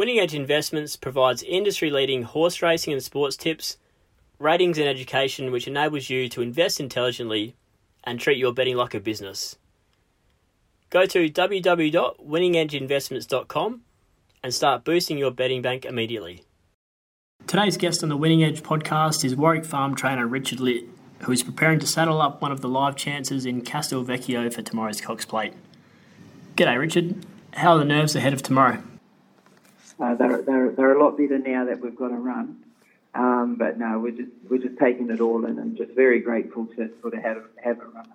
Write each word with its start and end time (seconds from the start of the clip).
Winning 0.00 0.18
Edge 0.18 0.34
Investments 0.34 0.96
provides 0.96 1.42
industry 1.42 1.90
leading 1.90 2.22
horse 2.22 2.62
racing 2.62 2.94
and 2.94 3.02
sports 3.02 3.36
tips, 3.36 3.76
ratings, 4.38 4.78
and 4.78 4.88
education 4.88 5.52
which 5.52 5.68
enables 5.68 6.08
you 6.08 6.26
to 6.30 6.40
invest 6.40 6.80
intelligently 6.80 7.54
and 8.04 8.18
treat 8.18 8.38
your 8.38 8.54
betting 8.54 8.76
like 8.76 8.94
a 8.94 9.00
business. 9.00 9.56
Go 10.88 11.04
to 11.04 11.28
www.winningedgeinvestments.com 11.28 13.82
and 14.42 14.54
start 14.54 14.84
boosting 14.84 15.18
your 15.18 15.32
betting 15.32 15.60
bank 15.60 15.84
immediately. 15.84 16.44
Today's 17.46 17.76
guest 17.76 18.02
on 18.02 18.08
the 18.08 18.16
Winning 18.16 18.42
Edge 18.42 18.62
podcast 18.62 19.22
is 19.22 19.36
Warwick 19.36 19.66
Farm 19.66 19.94
trainer 19.94 20.26
Richard 20.26 20.60
Litt, 20.60 20.84
who 21.18 21.32
is 21.32 21.42
preparing 21.42 21.78
to 21.78 21.86
saddle 21.86 22.22
up 22.22 22.40
one 22.40 22.52
of 22.52 22.62
the 22.62 22.70
live 22.70 22.96
chances 22.96 23.44
in 23.44 23.60
Castelvecchio 23.60 24.50
for 24.50 24.62
tomorrow's 24.62 25.02
Cox 25.02 25.26
Plate. 25.26 25.52
G'day, 26.56 26.78
Richard. 26.78 27.26
How 27.52 27.74
are 27.74 27.78
the 27.78 27.84
nerves 27.84 28.16
ahead 28.16 28.32
of 28.32 28.42
tomorrow? 28.42 28.82
Uh, 30.00 30.14
they're, 30.14 30.42
they're, 30.42 30.70
they're 30.70 30.98
a 30.98 31.02
lot 31.02 31.16
better 31.16 31.38
now 31.38 31.64
that 31.66 31.80
we've 31.80 31.96
got 31.96 32.10
a 32.10 32.16
run. 32.16 32.64
Um, 33.14 33.56
but 33.58 33.78
no, 33.78 33.98
we're 33.98 34.12
just 34.12 34.30
we're 34.48 34.58
just 34.58 34.78
taking 34.78 35.10
it 35.10 35.20
all 35.20 35.44
in 35.44 35.58
and 35.58 35.76
just 35.76 35.92
very 35.92 36.20
grateful 36.20 36.66
to 36.76 36.90
sort 37.00 37.14
of 37.14 37.22
have, 37.22 37.42
have 37.62 37.80
a 37.80 37.86
run. 37.86 38.06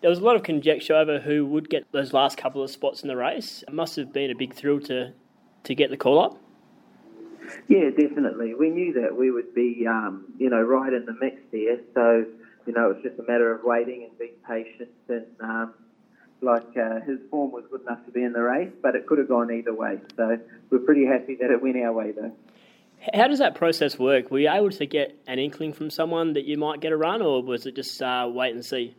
There 0.00 0.08
was 0.08 0.18
a 0.18 0.22
lot 0.22 0.36
of 0.36 0.42
conjecture 0.42 0.94
over 0.94 1.20
who 1.20 1.44
would 1.46 1.68
get 1.68 1.84
those 1.92 2.12
last 2.12 2.38
couple 2.38 2.62
of 2.62 2.70
spots 2.70 3.02
in 3.02 3.08
the 3.08 3.16
race. 3.16 3.62
It 3.68 3.74
must 3.74 3.96
have 3.96 4.12
been 4.12 4.30
a 4.30 4.34
big 4.34 4.54
thrill 4.54 4.80
to 4.80 5.12
to 5.64 5.74
get 5.74 5.90
the 5.90 5.96
call 5.96 6.18
up. 6.18 6.38
Yeah, 7.68 7.90
definitely. 7.90 8.54
We 8.54 8.70
knew 8.70 8.92
that 8.94 9.16
we 9.16 9.30
would 9.30 9.54
be, 9.54 9.86
um, 9.86 10.24
you 10.38 10.50
know, 10.50 10.60
right 10.62 10.92
in 10.92 11.04
the 11.06 11.14
mix 11.20 11.36
there. 11.52 11.78
So, 11.94 12.24
you 12.66 12.72
know, 12.72 12.90
it's 12.90 13.02
just 13.02 13.18
a 13.18 13.22
matter 13.22 13.52
of 13.52 13.62
waiting 13.62 14.04
and 14.08 14.18
being 14.18 14.34
patient. 14.46 14.90
And 15.08 15.26
um, 15.40 15.74
like 16.40 16.76
uh, 16.76 17.00
his 17.00 17.18
form 17.30 17.52
was 17.52 17.64
good 17.70 17.82
enough 17.82 18.04
to 18.06 18.10
be 18.10 18.22
in 18.22 18.32
the 18.32 18.42
race, 18.42 18.72
but 18.82 18.94
it 18.94 19.06
could 19.06 19.18
have 19.18 19.28
gone 19.28 19.50
either 19.50 19.74
way. 19.74 20.00
So 20.16 20.38
we're 20.70 20.78
pretty 20.80 21.06
happy 21.06 21.36
that 21.40 21.50
it 21.50 21.62
went 21.62 21.76
our 21.78 21.92
way, 21.92 22.12
though. 22.12 22.32
How 23.14 23.28
does 23.28 23.38
that 23.38 23.54
process 23.54 23.98
work? 23.98 24.30
Were 24.30 24.38
you 24.38 24.50
able 24.50 24.70
to 24.70 24.86
get 24.86 25.18
an 25.26 25.38
inkling 25.38 25.72
from 25.72 25.90
someone 25.90 26.32
that 26.32 26.44
you 26.44 26.56
might 26.56 26.80
get 26.80 26.92
a 26.92 26.96
run, 26.96 27.22
or 27.22 27.42
was 27.42 27.66
it 27.66 27.76
just 27.76 28.00
uh, 28.02 28.28
wait 28.32 28.54
and 28.54 28.64
see? 28.64 28.94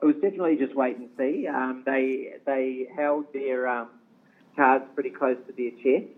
It 0.00 0.04
was 0.04 0.14
definitely 0.16 0.56
just 0.56 0.74
wait 0.74 0.96
and 0.96 1.08
see. 1.16 1.46
Um, 1.46 1.82
they 1.84 2.34
they 2.44 2.86
held 2.94 3.32
their 3.32 3.66
um, 3.66 3.88
cards 4.54 4.84
pretty 4.94 5.10
close 5.10 5.36
to 5.46 5.52
their 5.52 5.70
chest. 5.82 6.12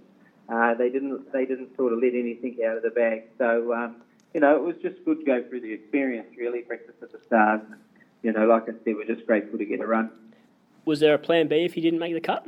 Uh, 0.49 0.75
they 0.75 0.91
didn't 0.91 1.33
they 1.33 1.47
didn't 1.47 1.75
sort 1.77 1.93
of 1.93 2.01
let 2.01 2.15
anything 2.15 2.59
out 2.67 2.77
of 2.77 2.83
the 2.83 2.91
bag. 2.91 3.25
So 3.39 3.73
um, 3.73 3.97
you 4.35 4.41
know, 4.41 4.57
it 4.57 4.63
was 4.63 4.77
just 4.83 5.05
good 5.05 5.21
to 5.21 5.25
go 5.25 5.43
through 5.49 5.63
the 5.63 5.73
experience. 5.73 6.29
Really, 6.37 6.63
breakfast 6.63 6.99
at 7.03 7.13
the 7.13 7.21
stars. 7.27 7.61
You 8.23 8.33
know, 8.33 8.47
like 8.47 8.65
I 8.65 8.73
said, 8.85 8.97
we're 8.97 9.05
just 9.05 9.27
grateful 9.27 9.59
to 9.59 9.65
get 9.65 9.81
a 9.81 9.87
run. 9.87 10.11
Was 10.85 11.01
there 11.01 11.15
a 11.15 11.19
plan 11.19 11.49
B 11.49 11.65
if 11.65 11.75
he 11.75 11.81
didn't 11.81 11.99
make 11.99 12.15
the 12.15 12.21
cut? 12.21 12.47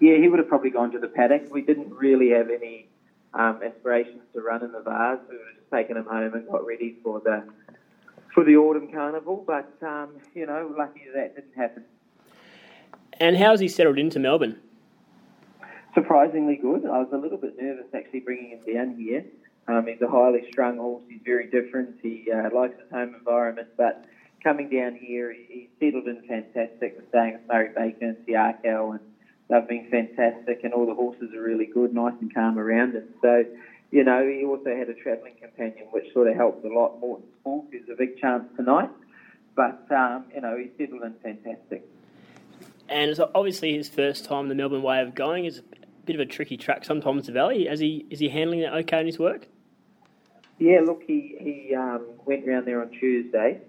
Yeah, 0.00 0.16
he 0.16 0.28
would 0.28 0.38
have 0.38 0.48
probably 0.48 0.70
gone 0.70 0.90
to 0.92 0.98
the 0.98 1.08
paddock. 1.08 1.52
We 1.52 1.62
didn't 1.62 1.92
really 1.92 2.30
have 2.30 2.48
any 2.48 2.88
um, 3.34 3.60
aspirations 3.62 4.22
to 4.32 4.40
run 4.40 4.64
in 4.64 4.72
the 4.72 4.80
Vase. 4.80 5.18
We 5.28 5.36
would 5.36 5.46
have 5.46 5.56
just 5.56 5.70
taken 5.70 5.96
him 5.96 6.06
home 6.06 6.34
and 6.34 6.48
got 6.48 6.66
ready 6.66 6.96
for 7.02 7.20
the 7.20 7.44
for 8.34 8.44
the 8.44 8.56
autumn 8.56 8.90
carnival. 8.90 9.44
But 9.46 9.70
um, 9.86 10.16
you 10.34 10.46
know, 10.46 10.74
lucky 10.76 11.02
that 11.14 11.36
didn't 11.36 11.54
happen. 11.54 11.84
And 13.20 13.36
how's 13.36 13.60
he 13.60 13.68
settled 13.68 13.98
into 13.98 14.18
Melbourne? 14.18 14.58
Surprisingly 15.94 16.56
good. 16.56 16.86
I 16.86 16.98
was 16.98 17.08
a 17.12 17.18
little 17.18 17.36
bit 17.36 17.60
nervous 17.60 17.86
actually 17.94 18.20
bringing 18.20 18.50
him 18.50 18.74
down 18.74 18.96
here. 18.96 19.24
Um, 19.68 19.86
he's 19.86 20.00
a 20.00 20.08
highly 20.08 20.46
strung 20.50 20.78
horse. 20.78 21.02
He's 21.08 21.20
very 21.24 21.50
different. 21.50 21.96
He 22.02 22.30
uh, 22.32 22.48
likes 22.54 22.80
his 22.80 22.90
home 22.90 23.14
environment, 23.14 23.68
but 23.76 24.06
coming 24.42 24.68
down 24.68 24.96
here, 24.96 25.32
he, 25.32 25.46
he 25.48 25.68
settled 25.78 26.06
in 26.06 26.22
fantastic. 26.26 26.96
We're 26.98 27.08
staying 27.08 27.34
with 27.34 27.48
Murray 27.48 27.70
Baker 27.74 28.06
and 28.06 28.16
Siakal, 28.26 28.92
and 28.92 29.00
they've 29.48 29.68
been 29.68 29.90
fantastic. 29.90 30.64
And 30.64 30.72
all 30.72 30.86
the 30.86 30.94
horses 30.94 31.32
are 31.34 31.42
really 31.42 31.66
good, 31.66 31.94
nice 31.94 32.14
and 32.20 32.32
calm 32.32 32.58
around 32.58 32.94
him. 32.94 33.08
So, 33.22 33.44
you 33.90 34.04
know, 34.04 34.26
he 34.26 34.44
also 34.44 34.74
had 34.76 34.88
a 34.88 34.94
travelling 34.94 35.34
companion, 35.40 35.88
which 35.90 36.12
sort 36.12 36.28
of 36.28 36.36
helped 36.36 36.64
a 36.64 36.68
lot. 36.68 36.98
Morton 37.00 37.26
Sport 37.40 37.66
is 37.72 37.88
a 37.92 37.96
big 37.96 38.18
chance 38.18 38.44
tonight, 38.56 38.90
but 39.54 39.86
um, 39.90 40.24
you 40.34 40.40
know, 40.40 40.56
he 40.56 40.70
settled 40.78 41.02
in 41.02 41.14
fantastic. 41.22 41.84
And 42.88 43.10
it's 43.10 43.20
obviously 43.34 43.76
his 43.76 43.88
first 43.88 44.24
time 44.24 44.48
the 44.48 44.54
Melbourne 44.54 44.82
way 44.82 45.00
of 45.00 45.14
going 45.14 45.44
is 45.44 45.58
a 45.58 45.62
bit 46.06 46.16
of 46.16 46.20
a 46.20 46.26
tricky 46.26 46.56
track 46.56 46.84
sometimes. 46.84 47.26
The 47.26 47.32
Valley, 47.32 47.68
is 47.68 47.78
he 47.78 48.06
is 48.10 48.18
he 48.18 48.28
handling 48.28 48.60
that 48.60 48.74
okay 48.74 49.00
in 49.00 49.06
his 49.06 49.18
work? 49.18 49.46
Yeah, 50.58 50.80
look, 50.84 51.02
he 51.06 51.36
he 51.40 51.74
um, 51.74 52.04
went 52.26 52.46
round 52.46 52.66
there 52.66 52.82
on 52.82 52.90
Tuesday. 52.90 53.60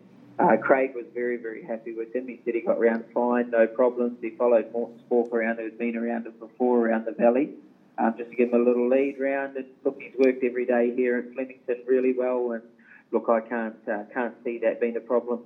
Uh, 0.41 0.57
Craig 0.57 0.93
was 0.95 1.05
very, 1.13 1.37
very 1.37 1.63
happy 1.63 1.93
with 1.93 2.15
him. 2.15 2.27
He 2.27 2.39
said 2.43 2.55
he 2.55 2.61
got 2.61 2.79
round 2.79 3.05
fine, 3.13 3.51
no 3.51 3.67
problems. 3.67 4.17
He 4.21 4.31
followed 4.31 4.71
Morton 4.71 4.97
Sport 5.05 5.31
around, 5.31 5.57
who 5.57 5.65
had 5.65 5.77
been 5.77 5.95
around 5.95 6.25
it 6.25 6.39
before, 6.39 6.79
around 6.79 7.05
the 7.05 7.11
valley, 7.11 7.51
um, 7.97 8.15
just 8.17 8.31
to 8.31 8.35
give 8.35 8.49
him 8.49 8.61
a 8.61 8.63
little 8.63 8.89
lead 8.89 9.19
round. 9.19 9.55
And 9.55 9.65
look, 9.83 10.01
he's 10.01 10.13
worked 10.17 10.43
every 10.43 10.65
day 10.65 10.95
here 10.95 11.17
at 11.17 11.33
Flemington 11.33 11.77
really 11.87 12.13
well. 12.17 12.53
And 12.53 12.63
look, 13.11 13.29
I 13.29 13.41
can't 13.41 13.75
uh, 13.87 14.03
can't 14.13 14.33
see 14.43 14.57
that 14.59 14.81
being 14.81 14.95
a 14.95 15.01
problem. 15.01 15.41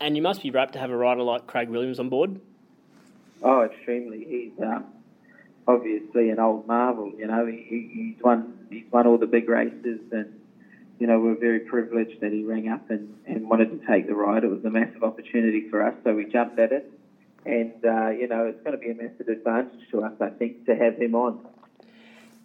And 0.00 0.16
you 0.16 0.22
must 0.22 0.42
be 0.42 0.50
rapt 0.50 0.72
to 0.72 0.80
have 0.80 0.90
a 0.90 0.96
rider 0.96 1.22
like 1.22 1.46
Craig 1.46 1.68
Williams 1.68 2.00
on 2.00 2.08
board. 2.08 2.40
Oh, 3.42 3.62
extremely. 3.62 4.24
He's 4.24 4.64
um, 4.64 4.86
obviously 5.68 6.30
an 6.30 6.40
old 6.40 6.66
marvel. 6.66 7.12
You 7.16 7.28
know, 7.28 7.46
he, 7.46 7.90
he's 7.92 8.22
won 8.24 8.58
he's 8.70 8.90
won 8.90 9.06
all 9.06 9.18
the 9.18 9.26
big 9.26 9.48
races, 9.48 10.00
and 10.10 10.40
you 10.98 11.06
know 11.06 11.18
we're 11.18 11.38
very 11.38 11.60
privileged 11.60 12.20
that 12.20 12.32
he 12.32 12.44
rang 12.44 12.68
up 12.68 12.90
and, 12.90 13.14
and 13.26 13.48
wanted 13.48 13.80
to 13.80 13.86
take 13.86 14.06
the 14.06 14.14
ride. 14.14 14.44
It 14.44 14.50
was 14.50 14.64
a 14.64 14.70
massive 14.70 15.02
opportunity 15.02 15.68
for 15.68 15.86
us, 15.86 15.94
so 16.04 16.14
we 16.14 16.24
jumped 16.24 16.58
at 16.58 16.72
it, 16.72 16.90
and 17.44 17.72
uh, 17.84 18.10
you 18.10 18.28
know 18.28 18.46
it's 18.46 18.62
going 18.62 18.72
to 18.72 18.78
be 18.78 18.90
a 18.90 18.94
massive 18.94 19.28
advantage 19.28 19.88
to 19.90 20.02
us, 20.02 20.12
I 20.20 20.30
think, 20.30 20.66
to 20.66 20.76
have 20.76 20.96
him 20.96 21.14
on. 21.14 21.46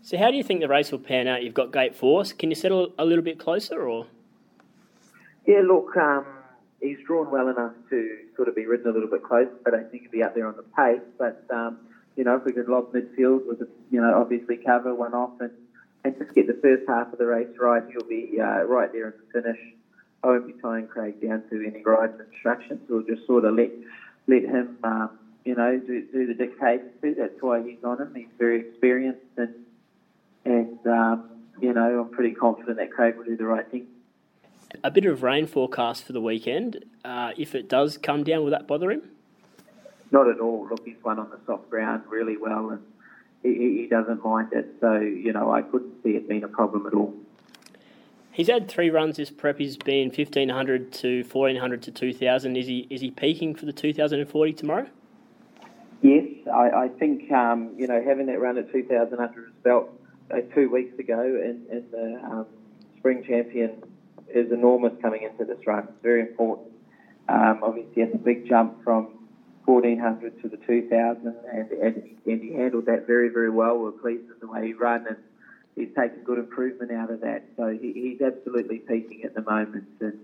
So, 0.02 0.18
how 0.18 0.32
do 0.32 0.38
you 0.38 0.44
think 0.44 0.62
the 0.62 0.68
race 0.68 0.92
will 0.92 1.00
pan 1.00 1.28
out? 1.28 1.44
You've 1.44 1.54
got 1.54 1.72
Gate 1.72 1.96
Force. 1.96 2.32
Can 2.34 2.50
you 2.50 2.56
settle 2.56 2.94
a 2.98 3.06
little 3.06 3.24
bit 3.24 3.38
closer, 3.38 3.88
or? 3.88 4.08
Yeah, 5.46 5.62
look, 5.66 5.96
um, 5.98 6.26
he's 6.82 6.98
drawn 7.06 7.32
well 7.32 7.50
enough 7.50 7.74
to 7.90 8.18
sort 8.36 8.48
of 8.48 8.56
be 8.56 8.66
ridden 8.66 8.88
a 8.88 8.94
little 8.94 9.10
bit 9.10 9.24
close, 9.24 9.48
but 9.64 9.74
I 9.74 9.84
think 9.84 10.04
he'll 10.04 10.12
be 10.12 10.24
up 10.24 10.36
there 10.36 10.48
on 10.48 10.56
the 10.56 10.64
pace. 10.64 11.06
But 11.18 11.44
um, 11.54 11.80
you 12.16 12.24
know, 12.24 12.36
if 12.36 12.46
we 12.46 12.52
could 12.52 12.68
lob 12.68 12.94
midfield 12.94 13.46
with, 13.48 13.62
you 13.92 14.02
know, 14.02 14.14
obviously 14.20 14.58
cover 14.58 14.94
one 14.94 15.14
off 15.14 15.40
and, 15.40 15.52
and 16.04 16.18
just 16.18 16.34
get 16.34 16.48
the 16.48 16.60
first 16.62 16.84
half 16.88 17.12
of 17.12 17.20
the 17.20 17.26
race 17.26 17.48
right, 17.60 17.84
he'll 17.92 18.08
be 18.08 18.40
uh, 18.40 18.64
right 18.64 18.92
there 18.92 19.08
in 19.08 19.14
the 19.18 19.42
finish. 19.42 19.60
I 20.24 20.28
won't 20.28 20.48
be 20.48 20.62
tying 20.62 20.88
Craig 20.88 21.22
down 21.22 21.44
to 21.50 21.66
any 21.66 21.84
riding 21.84 22.20
instructions. 22.32 22.82
We'll 22.90 23.04
just 23.04 23.26
sort 23.26 23.46
of 23.46 23.56
let 23.56 23.72
let 24.28 24.44
him, 24.44 24.78
um, 24.84 25.18
you 25.46 25.56
know, 25.56 25.80
do, 25.80 26.06
do 26.12 26.28
the 26.28 26.34
dictating 26.34 26.90
to. 27.02 27.16
That's 27.16 27.42
why 27.42 27.64
he's 27.64 27.84
on 27.84 28.02
him. 28.02 28.14
He's 28.16 28.28
very 28.38 28.60
experienced 28.60 29.22
and 29.38 29.54
and 30.46 30.88
um, 30.88 31.30
you 31.62 31.74
know, 31.74 32.02
I'm 32.02 32.10
pretty 32.10 32.34
confident 32.34 32.78
that 32.78 32.92
Craig 32.92 33.18
will 33.18 33.26
do 33.26 33.38
the 33.38 33.46
right 33.46 33.70
thing. 33.70 33.88
A 34.84 34.92
bit 34.92 35.06
of 35.06 35.24
rain 35.24 35.48
forecast 35.48 36.04
for 36.04 36.14
the 36.14 36.22
weekend. 36.22 36.86
Uh, 37.04 37.32
if 37.38 37.56
it 37.56 37.68
does 37.68 37.98
come 37.98 38.24
down, 38.24 38.44
will 38.44 38.52
that 38.52 38.68
bother 38.68 38.92
him? 38.92 39.02
Not 40.12 40.28
at 40.30 40.40
all. 40.40 40.68
Look, 40.70 40.86
he's 40.86 40.96
won 41.04 41.20
on 41.20 41.30
the 41.30 41.40
soft 41.46 41.70
ground 41.70 42.04
really 42.10 42.38
well, 42.38 42.70
and 42.70 42.82
he, 43.44 43.82
he 43.82 43.88
doesn't 43.90 44.24
mind 44.24 44.50
it. 44.54 44.76
So 44.80 45.00
you 45.00 45.34
know, 45.34 45.52
I 45.52 45.62
couldn't 45.62 46.04
see 46.04 46.12
it 46.12 46.28
being 46.28 46.44
a 46.44 46.48
problem 46.48 46.86
at 46.88 46.94
all. 46.94 47.14
He's 48.32 48.48
had 48.48 48.70
three 48.70 48.90
runs 48.90 49.18
this 49.18 49.30
prep. 49.30 49.58
He's 49.58 49.78
been 49.78 50.12
fifteen 50.12 50.50
hundred 50.50 50.94
to 50.94 51.24
fourteen 51.26 51.60
hundred 51.60 51.82
to 51.84 51.92
two 51.92 52.14
thousand. 52.14 52.56
Is 52.56 52.68
he 52.68 52.88
is 52.90 53.02
he 53.02 53.12
peaking 53.12 53.56
for 53.56 53.66
the 53.66 53.74
two 53.74 53.94
thousand 53.94 54.20
and 54.22 54.30
forty 54.30 54.54
tomorrow? 54.54 54.88
Yes, 56.02 56.26
I, 56.48 56.70
I 56.70 56.88
think 56.88 57.30
um, 57.32 57.72
you 57.78 57.88
know 57.88 58.02
having 58.02 58.28
that 58.28 58.40
run 58.40 58.58
at 58.58 58.72
two 58.72 58.84
thousand 58.84 59.20
under 59.20 59.46
his 59.46 59.54
belt 59.64 59.90
uh, 60.32 60.42
two 60.56 60.70
weeks 60.70 60.98
ago 60.98 61.22
in, 61.22 61.66
in 61.70 61.86
the 61.92 62.22
um, 62.24 62.46
spring 62.98 63.24
champion 63.28 63.84
is 64.34 64.52
enormous 64.52 64.94
coming 65.02 65.24
into 65.24 65.44
this 65.44 65.66
run. 65.66 65.84
It's 65.84 66.04
very 66.04 66.22
important. 66.22 66.70
Um, 67.28 67.60
obviously, 67.62 68.04
it's 68.04 68.16
a 68.16 68.18
big 68.18 68.48
jump 68.48 68.84
from 68.84 69.19
1400 69.70 70.42
to 70.42 70.50
the 70.50 70.58
2000, 70.58 71.28
and, 71.28 71.72
and, 71.72 72.18
and 72.26 72.42
he 72.42 72.54
handled 72.54 72.88
that 72.88 73.06
very, 73.06 73.30
very 73.30 73.52
well. 73.52 73.78
We're 73.78 73.92
pleased 73.92 74.28
with 74.28 74.40
the 74.40 74.48
way 74.48 74.66
he 74.68 74.74
ran, 74.74 75.06
and 75.06 75.18
he's 75.76 75.94
taken 75.96 76.24
good 76.24 76.40
improvement 76.40 76.92
out 76.92 77.12
of 77.12 77.22
that. 77.22 77.44
So 77.56 77.68
he, 77.70 77.94
he's 77.94 78.22
absolutely 78.22 78.80
peaking 78.80 79.24
at 79.26 79.36
the 79.36 79.44
moment, 79.44 79.86
and 80.00 80.20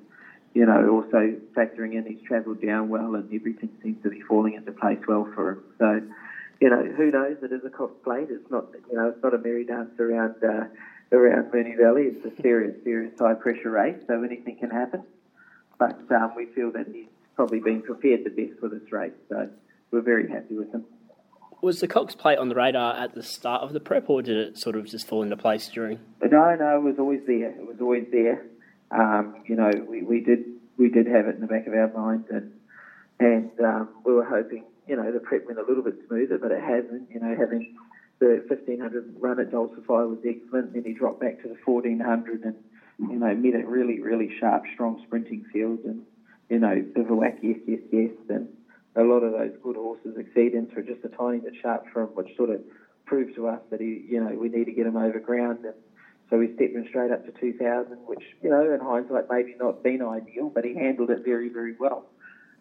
you 0.56 0.66
know, 0.66 0.90
also 0.90 1.36
factoring 1.56 1.94
in 1.94 2.06
he's 2.08 2.26
travelled 2.26 2.62
down 2.62 2.90
well, 2.90 3.14
and 3.14 3.32
everything 3.32 3.70
seems 3.84 4.02
to 4.02 4.10
be 4.10 4.22
falling 4.22 4.54
into 4.54 4.72
place 4.72 5.00
well 5.08 5.30
for 5.36 5.52
him. 5.52 5.64
So, 5.78 6.02
you 6.60 6.70
know, 6.70 6.84
who 6.84 7.12
knows? 7.12 7.38
It 7.44 7.52
is 7.52 7.64
a 7.66 7.70
Cox 7.70 7.94
Plate. 8.04 8.30
It's 8.32 8.50
not, 8.50 8.68
you 8.90 8.98
know, 8.98 9.10
it's 9.10 9.22
not 9.22 9.36
a 9.36 9.38
merry 9.38 9.66
dance 9.66 9.92
around 10.00 10.36
uh, 10.44 10.66
around 11.12 11.52
Moonee 11.52 11.78
Valley. 11.78 12.04
It's 12.04 12.26
a 12.26 12.42
serious, 12.42 12.84
serious 12.84 13.14
high 13.20 13.36
pressure 13.36 13.70
race, 13.70 14.02
so 14.08 14.24
anything 14.24 14.56
can 14.56 14.72
happen. 14.72 15.04
But 15.78 16.10
um, 16.10 16.34
we 16.36 16.46
feel 16.48 16.72
that 16.72 16.88
he's 16.88 17.06
probably 17.36 17.60
been 17.60 17.82
prepared 17.82 18.24
the 18.24 18.30
best 18.30 18.60
for 18.60 18.70
this 18.70 18.92
race. 18.92 19.12
So 19.30 19.50
we're 19.92 20.02
very 20.02 20.30
happy 20.30 20.56
with 20.56 20.74
him. 20.74 20.86
Was 21.62 21.80
the 21.80 21.88
Cox 21.88 22.16
plate 22.16 22.38
on 22.38 22.50
the 22.50 22.56
radar 22.56 22.96
at 22.96 23.16
the 23.16 23.24
start 23.24 23.64
of 23.64 23.74
the 23.74 23.80
prep, 23.80 24.10
or 24.10 24.22
did 24.22 24.38
it 24.38 24.58
sort 24.58 24.76
of 24.76 24.86
just 24.86 25.08
fall 25.08 25.24
into 25.24 25.38
place 25.38 25.70
during? 25.70 26.00
No, 26.22 26.56
no, 26.56 26.78
it 26.78 26.84
was 26.84 26.96
always 27.00 27.22
there. 27.26 27.50
It 27.50 27.66
was 27.66 27.78
always 27.82 28.06
there. 28.12 28.46
Um, 28.92 29.44
you 29.48 29.56
know, 29.56 29.72
we, 29.88 30.04
we 30.04 30.22
did 30.22 30.46
we 30.78 30.90
did 30.90 31.08
have 31.08 31.28
it 31.28 31.36
in 31.36 31.42
the 31.42 31.48
back 31.48 31.66
of 31.66 31.74
our 31.74 31.92
mind, 31.92 32.26
and 32.30 32.52
and 33.20 33.52
um, 33.62 33.90
we 34.06 34.14
were 34.14 34.26
hoping 34.26 34.66
you 34.88 34.96
know, 34.96 35.12
the 35.12 35.20
prep 35.20 35.46
went 35.46 35.60
a 35.60 35.64
little 35.64 35.84
bit 35.84 35.96
smoother, 36.08 36.38
but 36.38 36.52
it 36.52 36.62
hasn't. 36.62 37.10
You 37.12 37.20
know, 37.20 37.36
having 37.38 37.76
the 38.20 38.44
1500 38.48 39.16
run 39.20 39.40
at 39.40 39.52
Dulcify 39.52 40.04
was 40.04 40.20
excellent. 40.26 40.74
Then 40.74 40.84
he 40.84 40.94
dropped 40.94 41.22
back 41.22 41.42
to 41.42 41.48
the 41.48 41.58
1400 41.66 42.44
and, 42.44 42.56
you 43.00 43.18
know, 43.18 43.34
met 43.34 43.56
a 43.60 43.66
really, 43.66 44.00
really 44.00 44.32
sharp, 44.40 44.64
strong 44.74 45.02
sprinting 45.06 45.46
field. 45.52 45.80
And, 45.86 46.04
you 46.50 46.60
know, 46.60 46.84
Bivouac, 46.96 47.38
yes, 47.42 47.58
yes, 47.68 47.80
yes. 47.92 48.12
And 48.30 48.48
a 48.96 49.04
lot 49.04 49.24
of 49.24 49.34
those 49.34 49.58
good 49.64 49.76
horses 49.76 50.16
exceed 50.18 50.54
into 50.54 50.82
just 50.82 51.04
a 51.04 51.10
tiny 51.10 51.40
bit 51.40 51.54
sharp 51.62 51.86
from 51.92 52.08
which 52.10 52.36
sort 52.38 52.50
of 52.50 52.62
proved 53.06 53.36
to 53.36 53.48
us 53.48 53.62
that 53.72 53.82
he, 53.82 54.06
you 54.08 54.24
know, 54.24 54.36
we 54.36 54.50
need 54.50 54.66
to 54.66 54.72
get 54.72 54.86
him 54.86 54.98
over 54.98 55.20
ground. 55.20 55.66
And 55.66 55.76
so 56.30 56.38
we 56.38 56.54
stepped 56.56 56.74
him 56.74 56.86
straight 56.90 57.12
up 57.12 57.26
to 57.26 57.32
2000, 57.40 57.98
which, 58.06 58.24
you 58.42 58.50
know, 58.50 58.74
in 58.74 58.80
hindsight, 58.80 59.26
maybe 59.30 59.56
not 59.60 59.84
been 59.84 60.02
ideal, 60.02 60.50
but 60.50 60.66
he 60.66 60.74
handled 60.74 61.10
it 61.10 61.24
very, 61.24 61.50
very 61.50 61.76
well 61.80 62.06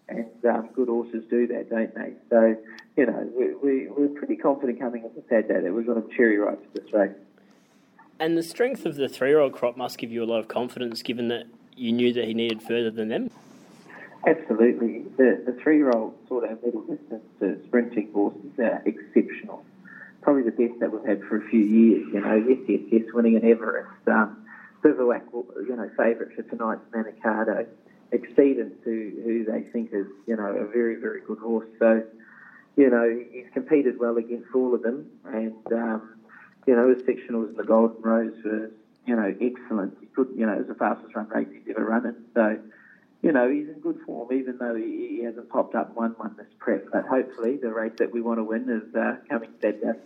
and 0.09 0.27
um, 0.49 0.69
good 0.75 0.89
horses 0.89 1.25
do 1.31 1.47
that, 1.47 1.71
don't 1.71 1.95
they? 1.95 2.13
So, 2.31 2.57
you 2.97 3.07
know, 3.07 3.31
we, 3.37 3.55
we, 3.55 3.89
we're 3.89 4.09
pretty 4.09 4.37
confident 4.37 4.79
coming 4.79 5.05
into 5.05 5.23
Saturday 5.29 5.63
that 5.63 5.73
we've 5.73 5.87
got 5.87 5.97
a 5.97 6.05
cherry 6.17 6.39
right 6.39 6.59
to 6.61 6.81
this 6.81 6.93
race. 6.93 7.13
And 8.21 8.37
the 8.37 8.43
strength 8.43 8.87
of 8.87 8.97
the 8.97 9.09
three-year-old 9.09 9.53
crop 9.53 9.77
must 9.77 9.99
give 9.99 10.13
you 10.13 10.23
a 10.23 10.27
lot 10.27 10.39
of 10.39 10.49
confidence, 10.49 11.03
given 11.03 11.29
that 11.29 11.47
you 11.75 11.93
knew 11.93 12.13
that 12.13 12.27
he 12.27 12.35
needed 12.35 12.63
further 12.63 12.91
than 12.91 13.09
them. 13.09 13.31
Absolutely, 14.27 15.05
the 15.19 15.43
the 15.45 15.53
three-year-old 15.63 16.15
sort 16.29 16.51
of 16.51 16.63
middle 16.63 16.83
distance 16.83 17.25
uh, 17.43 17.63
sprinting 17.67 18.11
horses 18.13 18.59
are 18.59 18.83
exceptional. 18.87 19.65
Probably 20.23 20.43
the 20.43 20.51
best 20.53 20.81
that 20.81 20.91
we've 20.91 21.05
had 21.05 21.23
for 21.25 21.37
a 21.37 21.49
few 21.51 21.61
years. 21.61 22.07
You 22.13 22.21
know, 22.21 22.35
yes, 22.35 22.59
yes, 22.67 22.81
yes, 22.91 23.03
winning 23.13 23.37
an 23.37 23.45
Everest. 23.45 24.09
Um, 24.09 24.47
Bivouac, 24.83 25.23
you 25.33 25.77
know, 25.77 25.91
favourite 25.97 26.35
for 26.35 26.43
tonight's 26.43 26.85
Manikato 26.93 27.67
Exceedance 28.13 28.83
who 28.85 29.45
they 29.45 29.63
think 29.73 29.91
is, 29.93 30.07
you 30.27 30.37
know, 30.37 30.47
a 30.47 30.67
very, 30.67 30.97
very 30.97 31.21
good 31.27 31.39
horse. 31.39 31.67
So, 31.79 32.03
you 32.77 32.91
know, 32.91 33.25
he's 33.31 33.47
competed 33.53 33.99
well 33.99 34.17
against 34.19 34.55
all 34.55 34.75
of 34.75 34.83
them. 34.83 35.11
And, 35.25 35.73
um, 35.73 36.15
you 36.67 36.77
know, 36.77 36.89
his 36.89 37.03
sectionals 37.03 37.51
in 37.51 37.57
the 37.57 37.65
Golden 37.65 38.01
Rose 38.03 38.35
was, 38.45 38.71
you 39.07 39.17
know, 39.17 39.35
excellent. 39.41 39.97
He 40.01 40.07
could, 40.07 40.29
you 40.37 40.47
know, 40.47 40.53
it 40.53 40.59
was 40.59 40.69
the 40.69 40.75
fastest 40.75 41.15
run 41.15 41.29
race 41.29 41.49
he's 41.51 41.75
ever 41.75 41.85
run 41.85 42.07
it. 42.07 42.15
So, 42.35 42.59
you 43.25 43.33
know, 43.33 43.51
he's 43.51 43.67
in 43.69 43.81
good 43.81 43.99
form, 44.05 44.31
even 44.33 44.59
though 44.59 44.75
he, 44.75 45.17
he 45.17 45.25
hasn't 45.25 45.49
popped 45.49 45.75
up 45.75 45.97
one 45.97 46.11
one 46.19 46.37
this 46.37 46.47
prep. 46.59 46.85
But 46.93 47.07
hopefully, 47.07 47.57
the 47.57 47.73
race 47.73 47.95
that 47.97 48.13
we 48.13 48.21
want 48.21 48.39
to 48.39 48.45
win 48.45 48.69
is 48.69 48.95
uh, 48.95 49.17
coming 49.31 49.49
Saturday. 49.63 49.99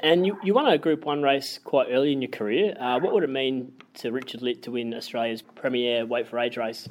And 0.00 0.26
you, 0.26 0.36
you 0.42 0.54
won 0.54 0.66
a 0.66 0.78
Group 0.78 1.04
1 1.04 1.22
race 1.22 1.60
quite 1.62 1.88
early 1.90 2.12
in 2.12 2.22
your 2.22 2.30
career. 2.30 2.74
Uh, 2.80 2.98
what 3.00 3.12
would 3.12 3.22
it 3.22 3.28
mean 3.28 3.74
to 3.96 4.10
Richard 4.10 4.40
Litt 4.40 4.62
to 4.62 4.70
win 4.70 4.94
Australia's 4.94 5.42
premier 5.42 6.06
weight 6.06 6.26
for 6.26 6.38
age 6.38 6.56
race? 6.56 6.88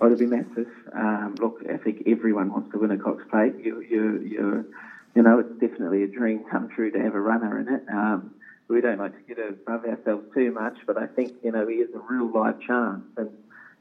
Oh, 0.00 0.06
it'd 0.06 0.20
be 0.20 0.26
massive. 0.26 0.68
Um, 0.94 1.34
look, 1.40 1.58
I 1.68 1.78
think 1.78 2.04
everyone 2.06 2.52
wants 2.52 2.70
to 2.72 2.78
win 2.78 2.92
a 2.92 2.96
Cox 2.96 3.24
Plate. 3.28 3.54
You, 3.58 3.80
you, 3.80 4.20
you, 4.20 4.74
you 5.16 5.22
know, 5.22 5.40
it's 5.40 5.52
definitely 5.60 6.04
a 6.04 6.06
dream 6.06 6.44
come 6.48 6.68
true 6.68 6.92
to 6.92 6.98
have 7.00 7.16
a 7.16 7.20
runner 7.20 7.58
in 7.58 7.68
it. 7.68 7.82
Um, 7.92 8.34
we 8.68 8.80
don't 8.80 8.98
like 8.98 9.12
to 9.14 9.34
get 9.34 9.44
above 9.44 9.84
ourselves 9.84 10.26
too 10.32 10.52
much, 10.52 10.76
but 10.86 10.96
I 10.96 11.08
think, 11.08 11.34
you 11.42 11.50
know, 11.50 11.66
he 11.66 11.74
is 11.74 11.90
a 11.92 11.98
real 11.98 12.30
live 12.30 12.60
chance. 12.60 13.02
And, 13.16 13.30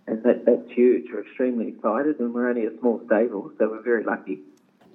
and 0.10 0.24
that, 0.24 0.46
that's 0.46 0.70
huge. 0.72 1.06
We're 1.12 1.22
extremely 1.22 1.68
excited, 1.70 2.20
and 2.20 2.34
we're 2.34 2.50
only 2.50 2.66
a 2.66 2.78
small 2.80 3.02
stable, 3.06 3.52
so 3.58 3.70
we're 3.70 3.84
very 3.84 4.04
lucky. 4.04 4.40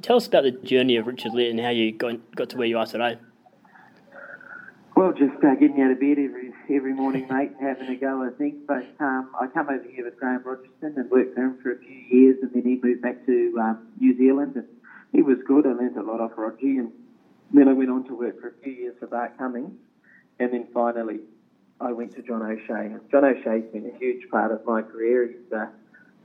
Tell 0.02 0.16
us 0.16 0.26
about 0.26 0.44
the 0.44 0.50
journey 0.50 0.96
of 0.96 1.06
Richard 1.06 1.32
Litt 1.32 1.50
and 1.50 1.60
how 1.60 1.70
you 1.70 1.92
got, 1.92 2.34
got 2.34 2.50
to 2.50 2.56
where 2.56 2.66
you 2.66 2.78
are 2.78 2.86
today. 2.86 3.18
Well, 4.96 5.12
just 5.12 5.42
uh, 5.42 5.54
getting 5.54 5.80
out 5.82 5.90
of 5.90 5.98
bed 5.98 6.18
every 6.18 6.52
every 6.70 6.92
morning, 6.92 7.26
mate, 7.28 7.50
having 7.60 7.88
a 7.88 7.96
go, 7.96 8.22
I 8.22 8.30
think. 8.38 8.66
But 8.66 8.86
um, 9.00 9.30
I 9.40 9.48
come 9.48 9.68
over 9.68 9.84
here 9.90 10.04
with 10.04 10.18
Graham 10.18 10.42
Rogerson 10.44 10.94
and 10.96 11.10
worked 11.10 11.34
for 11.34 11.42
him 11.42 11.58
for 11.60 11.72
a 11.72 11.78
few 11.78 11.96
years, 11.96 12.36
and 12.42 12.52
then 12.52 12.62
he 12.62 12.80
moved 12.80 13.02
back 13.02 13.26
to 13.26 13.58
um, 13.60 13.88
New 13.98 14.16
Zealand, 14.16 14.54
and 14.54 14.66
he 15.12 15.22
was 15.22 15.38
good. 15.46 15.66
I 15.66 15.70
learned 15.70 15.96
a 15.96 16.02
lot 16.02 16.20
off 16.20 16.32
Roger, 16.36 16.58
and 16.60 16.92
then 17.52 17.68
I 17.68 17.72
went 17.72 17.90
on 17.90 18.04
to 18.06 18.14
work 18.14 18.40
for 18.40 18.48
a 18.48 18.52
few 18.62 18.72
years 18.72 18.94
for 19.00 19.08
Bart 19.08 19.36
Cummings, 19.36 19.72
and 20.38 20.52
then 20.52 20.68
finally 20.72 21.20
I 21.80 21.92
went 21.92 22.14
to 22.16 22.22
John 22.22 22.42
O'Shea. 22.42 22.86
And 22.86 23.00
John 23.10 23.24
O'Shea's 23.24 23.64
been 23.72 23.90
a 23.92 23.98
huge 23.98 24.28
part 24.30 24.52
of 24.52 24.64
my 24.64 24.82
career. 24.82 25.28
He's 25.28 25.52
uh, 25.52 25.66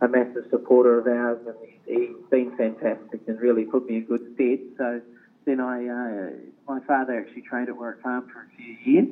a 0.02 0.08
massive 0.08 0.46
supporter 0.50 1.00
of 1.00 1.08
ours, 1.08 1.40
and 1.46 1.56
he's 1.86 2.16
been 2.30 2.56
fantastic 2.56 3.22
and 3.28 3.40
really 3.40 3.66
put 3.66 3.88
me 3.88 3.98
in 3.98 4.06
good 4.06 4.26
stead. 4.36 4.60
So 4.78 5.02
then 5.46 5.60
I, 5.60 5.88
uh, 5.88 6.30
my 6.68 6.80
father 6.82 7.20
actually 7.20 7.42
trained 7.42 7.70
at 7.70 7.78
Warwick 7.78 8.02
Farm 8.02 8.30
for 8.32 8.42
a 8.42 8.56
few 8.56 8.94
years. 8.94 9.10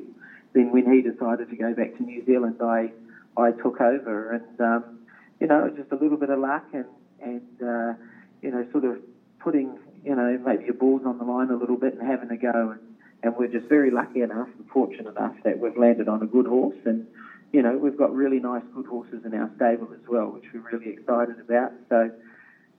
Then 0.54 0.72
when 0.72 0.90
he 0.90 1.02
decided 1.02 1.50
to 1.50 1.56
go 1.56 1.74
back 1.74 1.96
to 1.96 2.02
New 2.02 2.24
Zealand, 2.24 2.56
I, 2.62 2.92
I 3.36 3.52
took 3.52 3.80
over, 3.80 4.32
and 4.32 4.60
um, 4.60 4.98
you 5.40 5.46
know, 5.46 5.68
just 5.76 5.92
a 5.92 5.96
little 5.96 6.16
bit 6.16 6.30
of 6.30 6.38
luck 6.38 6.64
and 6.72 6.86
and 7.20 7.62
uh, 7.62 7.94
you 8.40 8.50
know, 8.50 8.66
sort 8.72 8.84
of 8.84 8.98
putting 9.40 9.78
you 10.04 10.14
know 10.14 10.38
maybe 10.44 10.64
your 10.64 10.74
balls 10.74 11.02
on 11.04 11.18
the 11.18 11.24
line 11.24 11.50
a 11.50 11.56
little 11.56 11.76
bit 11.76 11.94
and 11.94 12.06
having 12.06 12.30
a 12.30 12.36
go. 12.36 12.70
And, 12.70 12.80
and 13.22 13.36
we're 13.36 13.48
just 13.48 13.68
very 13.68 13.90
lucky 13.90 14.22
enough 14.22 14.48
and 14.58 14.68
fortunate 14.68 15.16
enough 15.16 15.34
that 15.44 15.58
we've 15.58 15.76
landed 15.76 16.08
on 16.08 16.22
a 16.22 16.26
good 16.26 16.46
horse 16.46 16.76
and 16.84 17.06
you 17.52 17.62
know, 17.62 17.76
we've 17.76 17.96
got 17.96 18.14
really 18.14 18.40
nice, 18.40 18.62
good 18.74 18.86
horses 18.86 19.24
in 19.24 19.34
our 19.34 19.50
stable 19.56 19.88
as 19.94 20.06
well, 20.08 20.26
which 20.26 20.44
we're 20.52 20.60
really 20.70 20.92
excited 20.92 21.40
about. 21.40 21.72
So, 21.88 22.10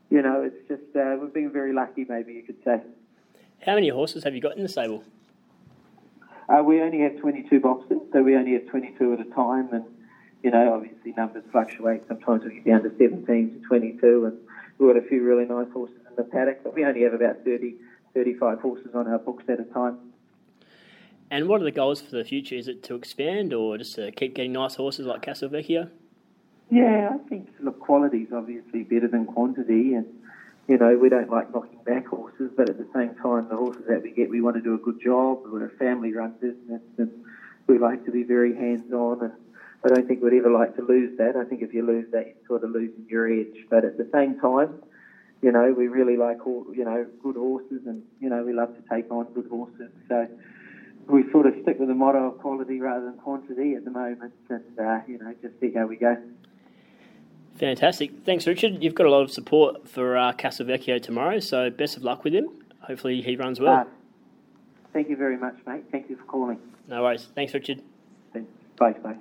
you 0.09 0.21
know, 0.21 0.43
it's 0.43 0.67
just, 0.67 0.95
uh, 0.95 1.17
we've 1.19 1.33
been 1.33 1.51
very 1.51 1.73
lucky, 1.73 2.05
maybe 2.07 2.33
you 2.33 2.43
could 2.43 2.63
say. 2.63 2.81
How 3.65 3.75
many 3.75 3.89
horses 3.89 4.23
have 4.23 4.35
you 4.35 4.41
got 4.41 4.57
in 4.57 4.63
the 4.63 4.69
stable? 4.69 5.03
Uh, 6.47 6.63
we 6.63 6.81
only 6.81 7.01
have 7.01 7.17
22 7.17 7.59
boxes, 7.59 7.97
so 8.13 8.21
we 8.21 8.35
only 8.35 8.53
have 8.53 8.67
22 8.67 9.13
at 9.13 9.19
a 9.19 9.29
time. 9.31 9.69
And, 9.73 9.85
you 10.43 10.51
know, 10.51 10.73
obviously 10.73 11.13
numbers 11.17 11.43
fluctuate. 11.51 12.03
Sometimes 12.07 12.43
we 12.43 12.55
get 12.55 12.65
down 12.65 12.83
to 12.83 12.91
17 12.97 13.61
to 13.61 13.67
22, 13.67 14.25
and 14.25 14.37
we've 14.77 14.93
got 14.93 15.03
a 15.03 15.07
few 15.07 15.23
really 15.23 15.45
nice 15.45 15.71
horses 15.73 15.97
in 16.07 16.15
the 16.15 16.23
paddock, 16.23 16.63
but 16.63 16.75
we 16.75 16.85
only 16.85 17.03
have 17.03 17.13
about 17.13 17.43
30, 17.43 17.75
35 18.13 18.59
horses 18.59 18.89
on 18.93 19.07
our 19.07 19.19
books 19.19 19.43
at 19.47 19.59
a 19.59 19.63
time. 19.65 19.97
And 21.31 21.47
what 21.47 21.61
are 21.61 21.63
the 21.63 21.71
goals 21.71 22.01
for 22.01 22.15
the 22.15 22.23
future? 22.23 22.55
Is 22.55 22.67
it 22.67 22.81
to 22.83 22.95
expand 22.95 23.53
or 23.53 23.77
just 23.77 23.95
to 23.95 24.11
keep 24.11 24.33
getting 24.33 24.53
nice 24.53 24.75
horses 24.75 25.05
like 25.05 25.21
Castelvecchio? 25.21 25.89
Yeah, 26.71 27.09
I 27.13 27.29
think 27.29 27.49
look, 27.59 27.79
quality 27.79 28.19
is 28.19 28.33
obviously 28.33 28.83
better 28.83 29.07
than 29.07 29.25
quantity, 29.25 29.95
and 29.95 30.05
you 30.67 30.77
know 30.77 30.95
we 30.97 31.09
don't 31.09 31.29
like 31.29 31.53
knocking 31.53 31.79
back 31.83 32.07
horses, 32.07 32.51
but 32.55 32.69
at 32.69 32.77
the 32.77 32.87
same 32.93 33.15
time, 33.15 33.47
the 33.49 33.57
horses 33.57 33.83
that 33.87 34.03
we 34.03 34.11
get, 34.11 34.29
we 34.29 34.41
want 34.41 34.55
to 34.55 34.61
do 34.61 34.75
a 34.75 34.77
good 34.77 35.01
job. 35.01 35.41
We're 35.45 35.65
a 35.65 35.77
family-run 35.77 36.35
business, 36.39 36.81
and 36.97 37.11
we 37.67 37.79
like 37.79 38.05
to 38.05 38.11
be 38.11 38.23
very 38.23 38.55
hands-on. 38.55 39.23
And 39.23 39.33
I 39.83 39.87
don't 39.87 40.07
think 40.07 40.21
we'd 40.21 40.33
ever 40.33 40.51
like 40.51 40.75
to 40.75 40.83
lose 40.83 41.17
that. 41.17 41.35
I 41.35 41.43
think 41.43 41.63
if 41.63 41.73
you 41.73 41.83
lose 41.85 42.05
that, 42.11 42.25
you're 42.27 42.47
sort 42.47 42.63
of 42.63 42.71
losing 42.71 43.05
your 43.07 43.27
edge. 43.27 43.65
But 43.69 43.83
at 43.83 43.97
the 43.97 44.07
same 44.13 44.39
time, 44.39 44.81
you 45.41 45.51
know, 45.51 45.73
we 45.73 45.87
really 45.87 46.17
like 46.17 46.45
all 46.45 46.65
you 46.75 46.85
know 46.85 47.05
good 47.23 47.35
horses, 47.35 47.81
and 47.87 48.03
you 48.19 48.29
know 48.29 48.43
we 48.43 48.53
love 48.53 48.75
to 48.75 48.83
take 48.95 49.11
on 49.11 49.25
good 49.33 49.47
horses. 49.47 49.89
So 50.07 50.27
we 51.09 51.29
sort 51.31 51.47
of 51.47 51.53
stick 51.61 51.79
with 51.79 51.89
the 51.89 51.95
motto 51.95 52.27
of 52.27 52.37
quality 52.39 52.79
rather 52.79 53.05
than 53.05 53.15
quantity 53.15 53.73
at 53.75 53.83
the 53.83 53.91
moment, 53.91 54.33
and 54.49 54.79
uh, 54.79 54.99
you 55.07 55.17
know, 55.17 55.33
just 55.41 55.59
see 55.59 55.71
how 55.73 55.87
we 55.87 55.95
go. 55.95 56.17
Fantastic. 57.55 58.11
Thanks, 58.25 58.47
Richard. 58.47 58.81
You've 58.81 58.95
got 58.95 59.05
a 59.05 59.09
lot 59.09 59.21
of 59.21 59.31
support 59.31 59.87
for 59.89 60.17
uh, 60.17 60.33
Castelvecchio 60.33 61.01
tomorrow, 61.01 61.39
so 61.39 61.69
best 61.69 61.97
of 61.97 62.03
luck 62.03 62.23
with 62.23 62.33
him. 62.33 62.49
Hopefully, 62.81 63.21
he 63.21 63.35
runs 63.35 63.59
well. 63.59 63.73
Uh, 63.73 63.83
thank 64.93 65.09
you 65.09 65.17
very 65.17 65.37
much, 65.37 65.55
mate. 65.67 65.83
Thank 65.91 66.09
you 66.09 66.15
for 66.15 66.23
calling. 66.23 66.59
No 66.87 67.03
worries. 67.03 67.27
Thanks, 67.35 67.53
Richard. 67.53 67.81
Bye, 68.77 68.93
bye. 68.93 69.15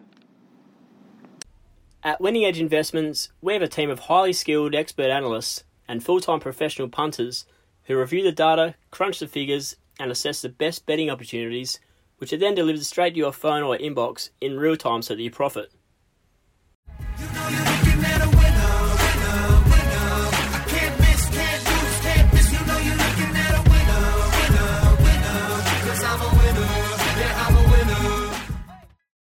At 2.05 2.21
Winning 2.21 2.45
Edge 2.45 2.61
Investments, 2.61 3.31
we 3.43 3.55
have 3.55 3.63
a 3.63 3.69
team 3.69 3.91
of 3.91 3.99
highly 4.01 4.33
skilled 4.33 4.75
expert 4.75 5.11
analysts 5.11 5.65
and 5.89 6.05
full 6.05 6.21
time 6.21 6.39
professional 6.39 6.89
punters 6.89 7.45
who 7.85 7.99
review 7.99 8.23
the 8.23 8.31
data, 8.31 8.77
crunch 8.91 9.19
the 9.19 9.27
figures, 9.27 9.77
and 9.99 10.11
assess 10.11 10.43
the 10.43 10.49
best 10.49 10.87
betting 10.87 11.11
opportunities, 11.11 11.81
which 12.19 12.33
are 12.33 12.39
then 12.39 12.55
delivered 12.55 12.85
straight 12.85 13.15
to 13.15 13.19
your 13.19 13.33
phone 13.33 13.63
or 13.63 13.77
inbox 13.79 14.31
in 14.41 14.59
real 14.59 14.77
time 14.77 15.03
so 15.03 15.15
that 15.15 15.23
you 15.23 15.31
profit. 15.31 15.73